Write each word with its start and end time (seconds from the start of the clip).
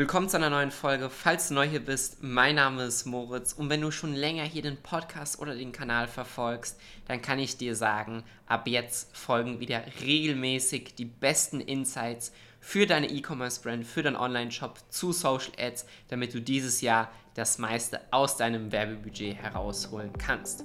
Willkommen 0.00 0.30
zu 0.30 0.38
einer 0.38 0.48
neuen 0.48 0.70
Folge. 0.70 1.10
Falls 1.10 1.48
du 1.48 1.54
neu 1.54 1.68
hier 1.68 1.84
bist, 1.84 2.22
mein 2.22 2.54
Name 2.54 2.84
ist 2.84 3.04
Moritz 3.04 3.52
und 3.52 3.68
wenn 3.68 3.82
du 3.82 3.90
schon 3.90 4.14
länger 4.14 4.44
hier 4.44 4.62
den 4.62 4.78
Podcast 4.78 5.38
oder 5.38 5.54
den 5.54 5.72
Kanal 5.72 6.08
verfolgst, 6.08 6.80
dann 7.06 7.20
kann 7.20 7.38
ich 7.38 7.58
dir 7.58 7.76
sagen, 7.76 8.22
ab 8.46 8.66
jetzt 8.66 9.14
folgen 9.14 9.60
wieder 9.60 9.82
regelmäßig 10.00 10.94
die 10.94 11.04
besten 11.04 11.60
Insights 11.60 12.32
für 12.60 12.86
deine 12.86 13.10
E-Commerce-Brand, 13.10 13.86
für 13.86 14.02
deinen 14.02 14.16
Online-Shop 14.16 14.78
zu 14.88 15.12
Social 15.12 15.52
Ads, 15.58 15.84
damit 16.08 16.32
du 16.32 16.40
dieses 16.40 16.80
Jahr 16.80 17.12
das 17.34 17.58
meiste 17.58 18.00
aus 18.10 18.38
deinem 18.38 18.72
Werbebudget 18.72 19.36
herausholen 19.36 20.14
kannst. 20.16 20.64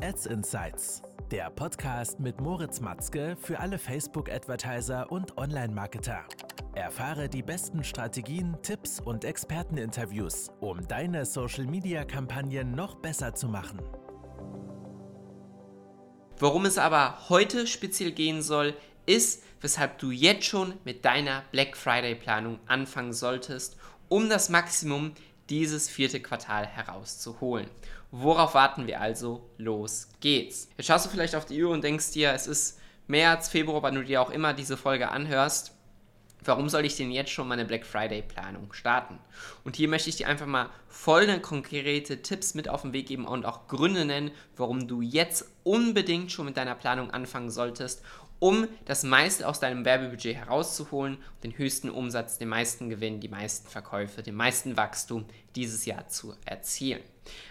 Ads 0.00 0.24
Insights, 0.24 1.02
der 1.34 1.50
Podcast 1.50 2.20
mit 2.20 2.40
Moritz 2.40 2.78
Matzke 2.78 3.36
für 3.40 3.58
alle 3.58 3.76
Facebook-Advertiser 3.76 5.10
und 5.10 5.36
Online-Marketer. 5.36 6.22
Erfahre 6.76 7.28
die 7.28 7.42
besten 7.42 7.82
Strategien, 7.82 8.56
Tipps 8.62 9.00
und 9.00 9.24
Experteninterviews, 9.24 10.52
um 10.60 10.86
deine 10.86 11.26
Social-Media-Kampagnen 11.26 12.76
noch 12.76 12.94
besser 12.94 13.34
zu 13.34 13.48
machen. 13.48 13.82
Worum 16.38 16.66
es 16.66 16.78
aber 16.78 17.28
heute 17.28 17.66
speziell 17.66 18.12
gehen 18.12 18.40
soll, 18.40 18.76
ist, 19.04 19.42
weshalb 19.60 19.98
du 19.98 20.12
jetzt 20.12 20.44
schon 20.44 20.74
mit 20.84 21.04
deiner 21.04 21.42
Black 21.50 21.76
Friday-Planung 21.76 22.60
anfangen 22.66 23.12
solltest, 23.12 23.76
um 24.08 24.28
das 24.28 24.50
Maximum 24.50 25.14
dieses 25.50 25.88
vierte 25.88 26.20
Quartal 26.20 26.66
herauszuholen. 26.66 27.68
Worauf 28.10 28.54
warten 28.54 28.86
wir 28.86 29.00
also? 29.00 29.50
Los 29.58 30.08
geht's. 30.20 30.68
Jetzt 30.76 30.86
schaust 30.86 31.06
du 31.06 31.10
vielleicht 31.10 31.34
auf 31.34 31.46
die 31.46 31.62
Uhr 31.62 31.72
und 31.72 31.82
denkst 31.82 32.12
dir, 32.12 32.32
es 32.32 32.46
ist 32.46 32.78
März, 33.06 33.48
Februar, 33.48 33.82
wann 33.82 33.96
du 33.96 34.04
dir 34.04 34.22
auch 34.22 34.30
immer 34.30 34.54
diese 34.54 34.76
Folge 34.76 35.10
anhörst 35.10 35.73
warum 36.44 36.68
soll 36.68 36.84
ich 36.84 36.96
denn 36.96 37.10
jetzt 37.10 37.30
schon 37.30 37.48
meine 37.48 37.64
Black 37.64 37.84
Friday 37.84 38.22
Planung 38.22 38.72
starten? 38.72 39.18
Und 39.64 39.76
hier 39.76 39.88
möchte 39.88 40.10
ich 40.10 40.16
dir 40.16 40.28
einfach 40.28 40.46
mal 40.46 40.70
folgende 40.88 41.40
konkrete 41.40 42.22
Tipps 42.22 42.54
mit 42.54 42.68
auf 42.68 42.82
den 42.82 42.92
Weg 42.92 43.06
geben 43.06 43.26
und 43.26 43.46
auch 43.46 43.68
Gründe 43.68 44.04
nennen, 44.04 44.30
warum 44.56 44.86
du 44.86 45.00
jetzt 45.00 45.50
unbedingt 45.62 46.32
schon 46.32 46.46
mit 46.46 46.56
deiner 46.56 46.74
Planung 46.74 47.10
anfangen 47.10 47.50
solltest, 47.50 48.02
um 48.38 48.68
das 48.84 49.04
meiste 49.04 49.48
aus 49.48 49.60
deinem 49.60 49.84
Werbebudget 49.84 50.36
herauszuholen, 50.36 51.18
den 51.42 51.56
höchsten 51.56 51.88
Umsatz, 51.88 52.38
den 52.38 52.48
meisten 52.48 52.90
Gewinn, 52.90 53.20
die 53.20 53.28
meisten 53.28 53.68
Verkäufe, 53.68 54.22
den 54.22 54.34
meisten 54.34 54.76
Wachstum 54.76 55.24
dieses 55.54 55.86
Jahr 55.86 56.08
zu 56.08 56.34
erzielen. 56.44 57.00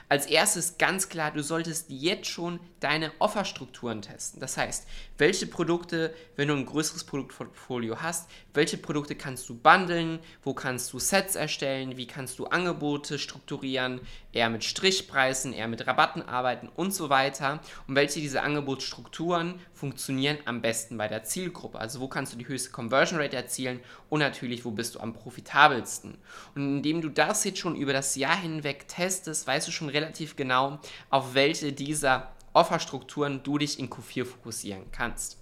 Als 0.10 0.26
erstes 0.28 0.78
ganz 0.78 1.10
klar, 1.10 1.32
du 1.32 1.42
solltest 1.42 1.90
jetzt 1.90 2.28
schon 2.28 2.60
deine 2.80 3.12
Offerstrukturen 3.20 4.02
testen. 4.02 4.40
Das 4.40 4.58
heißt, 4.58 4.86
welche 5.18 5.48
Produkte, 5.48 6.14
wenn 6.36 6.50
du 6.50 6.54
ein 6.54 6.66
größeres 6.66 7.06
Produktportfolio 7.06 8.02
hast, 8.02 8.30
welche 8.54 8.78
Produkte 8.78 9.16
kannst 9.16 9.50
du 9.50 9.56
bundeln, 9.56 10.20
wo 10.44 10.54
kannst 10.54 10.92
du 10.94 11.00
Sets 11.00 11.36
erstellen, 11.36 11.98
wie 11.98 12.06
kannst 12.06 12.38
du 12.40 12.46
Angebote 12.46 13.18
strukturieren, 13.18 14.02
eher 14.34 14.50
mit 14.50 14.64
Strichpreisen, 14.64 15.54
eher 15.54 15.68
mit 15.68 15.88
Rabatten 15.88 16.22
arbeiten 16.22 16.70
und 16.76 16.94
so 16.94 17.10
weiter. 17.10 17.62
Und 17.88 17.96
welche 17.96 18.20
dieser 18.20 18.44
Angebotsstrukturen 18.44 19.60
funktionieren 19.74 20.38
am 20.46 20.62
besten 20.62 20.98
bei 20.98 21.08
der 21.08 21.24
Zielgruppe. 21.24 21.80
Also 21.80 22.00
wo 22.00 22.08
kannst 22.08 22.34
du 22.34 22.38
die 22.38 22.48
höchste 22.48 22.72
Conversion 22.72 23.20
Rate 23.20 23.36
erzielen 23.36 23.80
und 24.10 24.20
natürlich, 24.20 24.66
wo 24.66 24.72
bist 24.72 24.96
du 24.96 25.00
am 25.00 25.14
profitabelsten. 25.14 26.18
Und 26.56 26.78
indem 26.78 27.02
du 27.02 27.10
das 27.10 27.44
jetzt 27.44 27.60
schon 27.60 27.76
über 27.76 27.94
das 27.94 28.16
Jahr 28.16 28.40
hinweg 28.40 28.88
testest, 28.88 29.48
weißt 29.48 29.63
du 29.68 29.72
schon 29.72 29.90
relativ 29.90 30.36
genau, 30.36 30.80
auf 31.10 31.34
welche 31.34 31.74
dieser 31.74 32.32
Offerstrukturen 32.54 33.42
du 33.44 33.58
dich 33.58 33.80
in 33.80 33.90
Q4 33.90 34.26
fokussieren 34.26 34.84
kannst. 34.92 35.38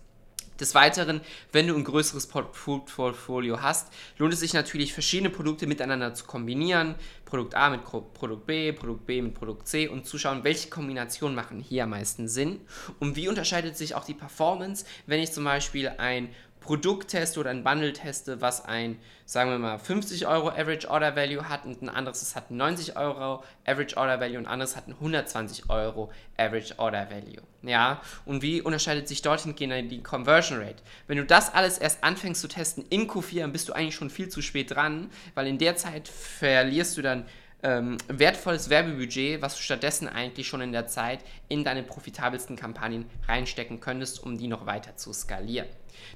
Des 0.60 0.76
Weiteren, 0.76 1.22
wenn 1.52 1.68
du 1.68 1.76
ein 1.76 1.84
größeres 1.84 2.28
Portfolio 2.28 3.62
hast, 3.62 3.92
lohnt 4.20 4.32
es 4.32 4.42
sich 4.42 4.54
natürlich, 4.54 4.94
verschiedene 4.94 5.32
Produkte 5.32 5.66
miteinander 5.66 6.14
zu 6.14 6.26
kombinieren. 6.26 6.94
Produkt 7.26 7.56
A 7.56 7.72
mit 7.72 7.84
Produkt 7.84 8.46
B, 8.46 8.72
Produkt 8.72 9.08
B 9.08 9.24
mit 9.24 9.34
Produkt 9.34 9.68
C 9.68 9.88
und 9.88 10.06
zu 10.06 10.20
schauen, 10.20 10.44
welche 10.44 10.70
Kombinationen 10.70 11.36
machen 11.36 11.62
hier 11.62 11.86
am 11.86 11.90
meisten 11.90 12.28
Sinn 12.28 12.62
und 13.00 13.16
wie 13.16 13.28
unterscheidet 13.28 13.76
sich 13.76 13.96
auch 13.96 14.04
die 14.04 14.14
Performance, 14.14 14.86
wenn 15.08 15.20
ich 15.20 15.32
zum 15.32 15.46
Beispiel 15.46 15.90
ein 15.98 16.30
Produkt 16.62 17.10
teste 17.10 17.40
oder 17.40 17.50
ein 17.50 17.64
Bundle 17.64 17.92
teste, 17.92 18.40
was 18.40 18.64
ein, 18.64 19.00
sagen 19.26 19.50
wir 19.50 19.58
mal, 19.58 19.80
50 19.80 20.28
Euro 20.28 20.50
Average 20.50 20.90
Order 20.90 21.16
Value 21.16 21.50
hat 21.50 21.66
und 21.66 21.82
ein 21.82 21.90
anderes 21.90 22.22
das 22.22 22.36
hat 22.36 22.52
90 22.52 22.96
Euro 22.96 23.44
Average 23.66 23.98
Order 23.98 24.20
Value 24.20 24.38
und 24.38 24.46
ein 24.46 24.52
anderes 24.52 24.76
hat 24.76 24.88
ein 24.88 24.94
120 24.94 25.70
Euro 25.70 26.12
Average 26.38 26.78
Order 26.78 27.10
Value. 27.10 27.42
Ja, 27.64 28.00
und 28.26 28.42
wie 28.44 28.62
unterscheidet 28.62 29.08
sich 29.08 29.22
dorthin 29.22 29.56
die 29.90 30.04
Conversion 30.04 30.60
Rate? 30.60 30.82
Wenn 31.08 31.18
du 31.18 31.26
das 31.26 31.54
alles 31.54 31.80
erst 31.80 32.04
anfängst 32.04 32.42
zu 32.42 32.48
testen 32.48 32.86
in 32.90 33.10
Q4, 33.10 33.42
dann 33.42 33.52
bist 33.52 33.68
du 33.68 33.74
eigentlich 33.74 33.96
schon 33.96 34.12
viel 34.12 34.30
zu 34.30 34.42
spät 34.42 34.72
dran, 34.72 35.10
weil 35.34 35.48
in 35.48 35.58
der 35.58 35.76
Zeit 35.76 36.08
verlierst 36.08 36.96
du 36.96 37.02
dann 37.02 37.26
ähm, 37.64 37.98
wertvolles 38.08 38.70
Werbebudget, 38.70 39.42
was 39.42 39.56
du 39.56 39.62
stattdessen 39.62 40.08
eigentlich 40.08 40.48
schon 40.48 40.62
in 40.62 40.72
der 40.72 40.88
Zeit 40.88 41.20
in 41.48 41.64
deine 41.64 41.84
profitabelsten 41.84 42.56
Kampagnen 42.56 43.06
reinstecken 43.28 43.80
könntest, 43.80 44.24
um 44.24 44.38
die 44.38 44.48
noch 44.48 44.66
weiter 44.66 44.96
zu 44.96 45.14
skalieren. 45.14 45.68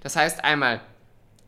Das 0.01 0.15
heißt 0.15 0.43
einmal, 0.43 0.81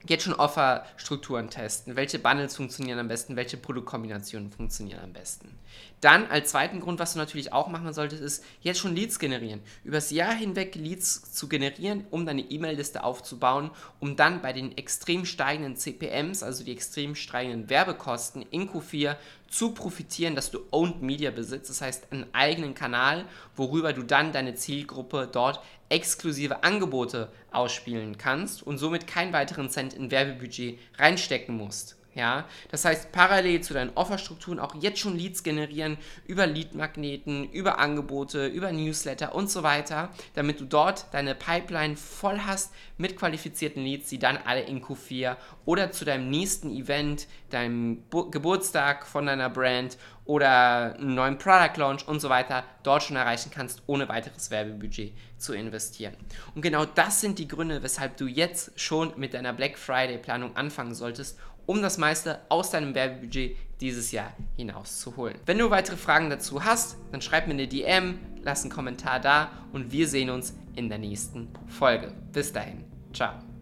jetzt 0.05 0.23
schon 0.23 0.33
Offerstrukturen 0.33 1.49
testen. 1.49 1.95
Welche 1.95 2.19
Bundles 2.19 2.55
funktionieren 2.55 2.99
am 2.99 3.07
besten? 3.07 3.35
Welche 3.35 3.57
Produktkombinationen 3.57 4.51
funktionieren 4.51 5.01
am 5.03 5.13
besten? 5.13 5.57
Dann 6.01 6.27
als 6.27 6.51
zweiten 6.51 6.79
Grund, 6.79 6.99
was 6.99 7.13
du 7.13 7.19
natürlich 7.19 7.53
auch 7.53 7.67
machen 7.67 7.91
solltest, 7.93 8.21
ist 8.21 8.43
jetzt 8.61 8.79
schon 8.79 8.95
Leads 8.95 9.19
generieren. 9.19 9.61
Übers 9.83 10.11
Jahr 10.11 10.33
hinweg 10.33 10.75
Leads 10.75 11.33
zu 11.33 11.49
generieren, 11.49 12.05
um 12.11 12.25
deine 12.25 12.41
E-Mail-Liste 12.41 13.03
aufzubauen, 13.03 13.71
um 13.99 14.15
dann 14.15 14.41
bei 14.41 14.53
den 14.53 14.77
extrem 14.77 15.25
steigenden 15.25 15.75
CPMs, 15.75 16.43
also 16.43 16.63
die 16.63 16.71
extrem 16.71 17.15
steigenden 17.15 17.69
Werbekosten 17.69 18.43
in 18.51 18.69
Q4 18.69 19.15
zu 19.47 19.71
profitieren, 19.71 20.35
dass 20.35 20.51
du 20.51 20.59
Owned 20.71 21.01
Media 21.01 21.31
besitzt, 21.31 21.69
das 21.69 21.81
heißt 21.81 22.11
einen 22.11 22.25
eigenen 22.33 22.73
Kanal, 22.73 23.25
worüber 23.55 23.93
du 23.93 24.03
dann 24.03 24.31
deine 24.31 24.55
Zielgruppe 24.55 25.29
dort 25.31 25.61
exklusive 25.89 26.63
Angebote 26.63 27.29
ausspielen 27.51 28.17
kannst 28.17 28.63
und 28.63 28.77
somit 28.77 29.07
keinen 29.07 29.33
weiteren 29.33 29.69
Cent 29.69 29.93
in 29.93 30.11
Werbebudget 30.11 30.79
reinstecken 30.97 31.55
musst. 31.55 31.96
Ja, 32.17 32.45
das 32.71 32.83
heißt, 32.83 33.11
parallel 33.11 33.61
zu 33.61 33.75
deinen 33.75 33.91
Offerstrukturen 33.93 34.59
auch 34.59 34.73
jetzt 34.81 34.97
schon 34.97 35.15
Leads 35.15 35.43
generieren 35.43 35.99
über 36.25 36.47
Leadmagneten, 36.47 37.47
über 37.51 37.77
Angebote, 37.77 38.47
über 38.47 38.71
Newsletter 38.71 39.35
und 39.35 39.51
so 39.51 39.61
weiter, 39.61 40.09
damit 40.33 40.59
du 40.59 40.65
dort 40.65 41.13
deine 41.13 41.35
Pipeline 41.35 41.95
voll 41.95 42.39
hast 42.39 42.73
mit 42.97 43.17
qualifizierten 43.17 43.83
Leads, 43.83 44.09
die 44.09 44.17
dann 44.17 44.37
alle 44.37 44.61
in 44.61 44.83
Q4 44.83 45.35
oder 45.65 45.91
zu 45.91 46.05
deinem 46.05 46.31
nächsten 46.31 46.71
Event, 46.71 47.27
deinem 47.51 48.01
Bo 48.09 48.31
Geburtstag 48.31 49.05
von 49.05 49.27
deiner 49.27 49.51
Brand 49.51 49.99
oder 50.25 50.95
einen 50.95 51.13
neuen 51.13 51.37
Product 51.37 51.77
Launch 51.77 52.07
und 52.07 52.19
so 52.19 52.29
weiter 52.29 52.63
dort 52.81 53.03
schon 53.03 53.15
erreichen 53.15 53.51
kannst, 53.53 53.83
ohne 53.85 54.09
weiteres 54.09 54.49
Werbebudget 54.49 55.13
zu 55.37 55.53
investieren. 55.53 56.15
Und 56.55 56.63
genau 56.63 56.83
das 56.83 57.21
sind 57.21 57.37
die 57.37 57.47
Gründe, 57.47 57.83
weshalb 57.83 58.17
du 58.17 58.25
jetzt 58.25 58.77
schon 58.79 59.13
mit 59.17 59.35
deiner 59.35 59.53
Black 59.53 59.77
Friday 59.77 60.17
Planung 60.17 60.55
anfangen 60.55 60.95
solltest 60.95 61.37
um 61.67 61.83
das 61.83 61.99
meiste 61.99 62.39
aus 62.49 62.71
deinem 62.71 62.95
Werbebudget 62.95 63.55
dieses 63.79 64.11
Jahr 64.11 64.33
hinauszuholen. 64.55 65.37
Wenn 65.45 65.59
du 65.59 65.69
weitere 65.69 65.97
Fragen 65.97 66.31
dazu 66.31 66.63
hast, 66.63 66.97
dann 67.11 67.21
schreib 67.21 67.45
mir 67.45 67.53
eine 67.53 67.67
DM, 67.67 68.17
lass 68.41 68.63
einen 68.63 68.71
Kommentar 68.71 69.19
da 69.19 69.51
und 69.71 69.91
wir 69.91 70.07
sehen 70.07 70.31
uns 70.31 70.55
in 70.75 70.89
der 70.89 70.97
nächsten 70.97 71.49
Folge. 71.67 72.13
Bis 72.31 72.51
dahin, 72.51 72.83
ciao. 73.13 73.56